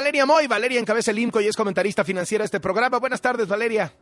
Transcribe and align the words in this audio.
Valeria 0.00 0.24
Moy. 0.24 0.46
Valeria 0.46 0.80
encabeza 0.80 1.10
el 1.10 1.18
IMCO 1.18 1.42
y 1.42 1.48
es 1.48 1.56
comentarista 1.56 2.04
financiera 2.04 2.42
de 2.42 2.46
este 2.46 2.58
programa. 2.58 2.98
Buenas 2.98 3.20
tardes, 3.20 3.46
Valeria. 3.46 3.92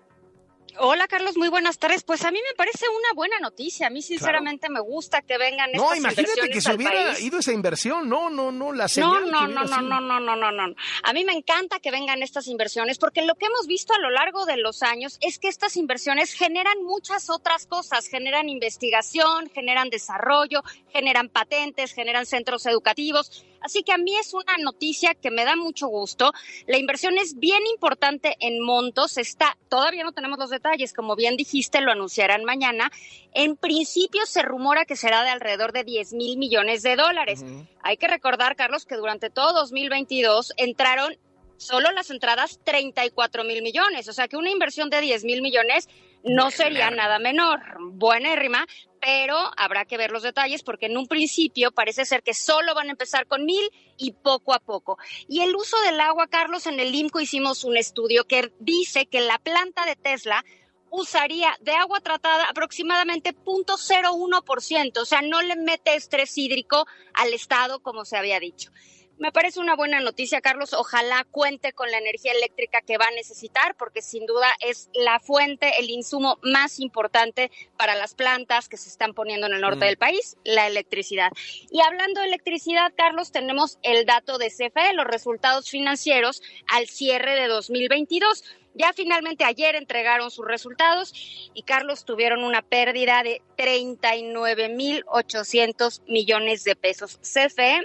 Hola 0.81 1.09
Carlos, 1.09 1.37
muy 1.37 1.49
buenas 1.49 1.79
tardes. 1.79 2.05
Pues 2.05 2.25
a 2.25 2.31
mí 2.31 2.39
me 2.39 2.55
parece 2.57 2.87
una 2.89 3.13
buena 3.15 3.41
noticia. 3.41 3.89
A 3.89 3.91
mí 3.91 4.01
sinceramente 4.01 4.69
me 4.69 4.81
gusta 4.81 5.23
que 5.23 5.37
vengan 5.37 5.71
estas 5.71 5.89
No, 5.89 5.95
imagínate 5.97 6.51
que 6.51 6.61
se 6.61 6.75
hubiera 6.75 7.13
país. 7.13 7.21
ido 7.21 7.39
esa 7.41 7.53
inversión. 7.53 8.09
No, 8.09 8.31
no, 8.31 8.53
no, 8.53 8.73
la 8.73 8.87
señal 8.87 9.29
No, 9.31 9.47
no, 9.49 9.65
no, 9.65 9.65
no, 9.65 9.81
no, 9.81 10.01
no, 10.01 10.21
no, 10.21 10.37
no, 10.37 10.53
no. 10.53 10.75
A 11.03 11.13
mí 11.13 11.25
me 11.25 11.33
encanta 11.33 11.81
que 11.81 11.91
vengan 11.91 12.23
estas 12.23 12.47
inversiones 12.47 12.99
porque 12.99 13.23
lo 13.23 13.35
que 13.35 13.47
hemos 13.47 13.67
visto 13.67 13.93
a 13.93 13.99
lo 13.99 14.11
largo 14.11 14.47
de 14.47 14.57
los 14.57 14.83
años 14.83 15.19
es 15.21 15.39
que 15.39 15.49
estas 15.49 15.77
inversiones 15.77 16.33
generan 16.33 16.83
muchas 16.85 17.29
otras 17.29 17.67
cosas. 17.67 18.07
Generan 18.07 18.49
investigación, 18.49 19.51
generan 19.51 19.91
desarrollo, 19.91 20.63
generan 20.93 21.29
patentes, 21.29 21.93
generan 21.93 22.25
centros 22.25 22.67
educativos. 22.67 23.45
Así 23.61 23.83
que 23.83 23.93
a 23.93 23.99
mí 23.99 24.15
es 24.17 24.35
una 24.35 24.57
noticia 24.59 25.15
que 25.15 25.33
me 25.33 25.45
da 25.45 25.57
mucho 25.57 25.89
gusto. 25.89 26.33
La 26.69 26.79
inversión 26.79 27.19
es 27.19 27.37
bien 27.41 27.67
importante 27.67 28.37
en 28.39 28.63
montos. 28.65 29.19
Está, 29.19 29.59
todavía 29.69 30.05
no 30.05 30.13
tenemos 30.13 30.39
los 30.39 30.51
detalles, 30.51 30.68
como 30.95 31.17
bien 31.17 31.37
dijiste, 31.37 31.81
lo 31.81 31.93
anunciarán 31.93 32.45
mañana. 32.45 32.91
En 33.33 33.57
principio 33.57 34.27
se 34.27 34.43
rumora 34.43 34.85
que 34.85 34.97
será 34.97 35.23
de 35.23 35.31
alrededor 35.31 35.73
de 35.73 35.85
10 35.85 36.13
mil 36.13 36.39
millones 36.39 36.83
de 36.83 36.97
dólares. 36.97 37.45
Hay 37.83 37.97
que 37.97 38.09
recordar, 38.09 38.57
Carlos, 38.57 38.85
que 38.85 38.97
durante 38.97 39.31
todo 39.31 39.53
2022 39.53 40.53
entraron 40.57 41.17
solo 41.59 41.91
las 41.93 42.11
entradas 42.11 42.59
34 42.65 43.45
mil 43.45 43.63
millones. 43.63 44.09
O 44.09 44.13
sea 44.15 44.29
que 44.29 44.39
una 44.39 44.51
inversión 44.51 44.89
de 44.89 45.03
10 45.03 45.25
mil 45.25 45.43
millones 45.43 45.89
no 46.25 46.51
sería 46.51 46.91
nada 46.91 47.19
menor. 47.19 47.61
Buenérrima, 47.81 48.67
pero 49.01 49.37
habrá 49.57 49.85
que 49.85 49.97
ver 49.97 50.11
los 50.11 50.23
detalles 50.23 50.63
porque 50.63 50.87
en 50.87 50.97
un 50.97 51.07
principio 51.07 51.71
parece 51.73 52.05
ser 52.05 52.23
que 52.23 52.35
solo 52.35 52.75
van 52.75 52.89
a 52.89 52.93
empezar 52.93 53.27
con 53.27 53.45
mil 53.45 53.69
y 53.99 54.13
poco 54.13 54.55
a 54.55 54.61
poco. 54.61 54.99
Y 55.29 55.41
el 55.41 55.55
uso 55.55 55.79
del 55.83 56.01
agua, 56.01 56.29
Carlos, 56.29 56.67
en 56.67 56.81
el 56.81 56.95
IMCO 56.95 57.21
hicimos 57.21 57.65
un 57.65 57.77
estudio 57.77 58.25
que 58.25 58.53
dice 58.59 59.07
que 59.07 59.21
la 59.21 59.39
planta 59.39 59.85
de 59.85 59.97
Tesla 59.97 60.45
usaría 60.91 61.55
de 61.61 61.73
agua 61.73 62.01
tratada 62.01 62.47
aproximadamente 62.49 63.35
0.01%, 63.35 64.99
o 64.99 65.05
sea, 65.05 65.21
no 65.21 65.43
le 65.43 65.57
mete 65.57 65.95
estrés 65.95 66.37
hídrico 66.39 66.87
al 67.13 67.35
Estado 67.35 67.81
como 67.81 68.07
se 68.07 68.17
había 68.17 68.41
dicho. 68.41 68.71
Me 69.19 69.33
parece 69.33 69.59
una 69.59 69.75
buena 69.75 69.99
noticia, 70.01 70.41
Carlos. 70.41 70.73
Ojalá 70.73 71.27
cuente 71.29 71.73
con 71.73 71.91
la 71.91 71.99
energía 71.99 72.31
eléctrica 72.33 72.83
que 72.83 72.99
va 72.99 73.07
a 73.07 73.11
necesitar, 73.11 73.75
porque 73.77 74.01
sin 74.01 74.27
duda 74.27 74.47
es 74.61 74.89
la 74.95 75.19
fuente, 75.19 75.73
el 75.81 75.91
insumo 75.91 76.39
más 76.43 76.79
importante 76.79 77.51
para 77.77 77.97
las 77.97 78.15
plantas 78.15 78.69
que 78.69 78.77
se 78.77 78.89
están 78.89 79.15
poniendo 79.15 79.49
en 79.49 79.55
el 79.55 79.61
norte 79.61 79.79
Mm. 79.85 79.89
del 79.89 79.97
país, 79.97 80.37
la 80.45 80.69
electricidad. 80.69 81.33
Y 81.71 81.81
hablando 81.81 82.21
de 82.21 82.29
electricidad, 82.29 82.93
Carlos, 82.97 83.33
tenemos 83.33 83.79
el 83.83 84.07
dato 84.07 84.39
de 84.39 84.51
CFE, 84.51 84.93
los 84.93 85.07
resultados 85.07 85.69
financieros 85.69 86.41
al 86.69 86.87
cierre 86.87 87.35
de 87.35 87.49
2022. 87.49 88.45
Ya 88.75 88.93
finalmente 88.93 89.45
ayer 89.45 89.75
entregaron 89.75 90.31
sus 90.31 90.47
resultados 90.47 91.13
y 91.55 91.65
Carlos 91.65 92.05
tuvieron 92.05 92.45
una 92.45 92.63
pérdida 92.63 93.25
de 93.25 93.43
39.800 93.57 96.03
millones 96.07 96.63
de 96.63 96.77
pesos. 96.77 97.19
CFE 97.23 97.81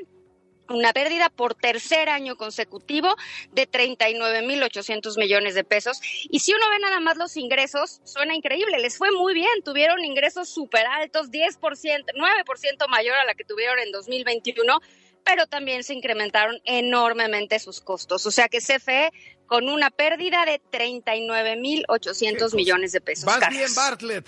una 0.69 0.93
pérdida 0.93 1.29
por 1.29 1.55
tercer 1.55 2.09
año 2.09 2.35
consecutivo 2.35 3.15
de 3.51 3.69
39.800 3.69 5.17
millones 5.17 5.55
de 5.55 5.63
pesos. 5.63 5.99
Y 6.29 6.39
si 6.39 6.53
uno 6.53 6.69
ve 6.69 6.79
nada 6.79 6.99
más 6.99 7.17
los 7.17 7.37
ingresos, 7.37 8.01
suena 8.03 8.35
increíble, 8.35 8.79
les 8.79 8.97
fue 8.97 9.11
muy 9.11 9.33
bien, 9.33 9.61
tuvieron 9.63 10.03
ingresos 10.03 10.49
súper 10.49 10.85
altos, 10.85 11.29
10%, 11.31 11.59
9% 11.59 12.87
mayor 12.89 13.15
a 13.15 13.25
la 13.25 13.33
que 13.33 13.43
tuvieron 13.43 13.79
en 13.79 13.91
2021, 13.91 14.79
pero 15.23 15.47
también 15.47 15.83
se 15.83 15.93
incrementaron 15.93 16.59
enormemente 16.65 17.59
sus 17.59 17.81
costos. 17.81 18.25
O 18.25 18.31
sea 18.31 18.49
que 18.49 18.59
CFE 18.59 19.11
con 19.45 19.69
una 19.69 19.89
pérdida 19.89 20.45
de 20.45 20.61
39.800 20.71 22.55
millones 22.55 22.91
de 22.91 23.01
pesos. 23.01 23.25
Vas 23.25 23.37
Carlos. 23.37 23.59
bien, 23.59 23.75
Bartlett. 23.75 24.27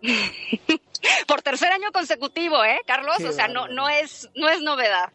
Por 1.26 1.42
tercer 1.42 1.72
año 1.72 1.92
consecutivo, 1.92 2.64
¿eh, 2.64 2.80
Carlos? 2.86 3.16
Qué 3.18 3.26
o 3.26 3.32
sea, 3.32 3.48
no, 3.48 3.68
no, 3.68 3.88
es, 3.88 4.28
no 4.34 4.48
es 4.48 4.60
novedad. 4.62 5.12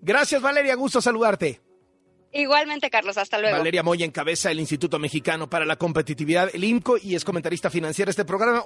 Gracias, 0.00 0.40
Valeria. 0.40 0.74
Gusto 0.74 1.00
saludarte. 1.00 1.60
Igualmente, 2.32 2.90
Carlos, 2.90 3.16
hasta 3.16 3.38
luego. 3.38 3.56
Valeria 3.56 3.82
Moya 3.82 4.04
encabeza 4.04 4.50
el 4.50 4.60
Instituto 4.60 4.98
Mexicano 4.98 5.48
para 5.48 5.64
la 5.64 5.76
Competitividad, 5.76 6.50
el 6.52 6.62
IMCO, 6.62 6.98
y 6.98 7.14
es 7.14 7.24
comentarista 7.24 7.70
financiera 7.70 8.08
de 8.08 8.10
este 8.10 8.24
programa. 8.24 8.56